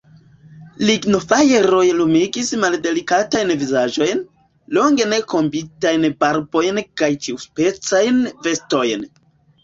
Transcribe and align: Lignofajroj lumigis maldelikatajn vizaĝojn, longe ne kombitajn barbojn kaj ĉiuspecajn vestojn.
Lignofajroj 0.89 1.81
lumigis 1.97 2.47
maldelikatajn 2.61 3.51
vizaĝojn, 3.63 4.23
longe 4.77 5.05
ne 5.11 5.19
kombitajn 5.33 6.07
barbojn 6.23 6.81
kaj 7.03 7.11
ĉiuspecajn 7.27 8.17
vestojn. 8.49 9.05